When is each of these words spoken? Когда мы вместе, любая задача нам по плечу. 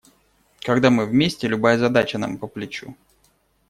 Когда 0.61 0.89
мы 0.89 1.05
вместе, 1.05 1.47
любая 1.47 1.77
задача 1.77 2.17
нам 2.17 2.39
по 2.39 2.47
плечу. 2.47 2.95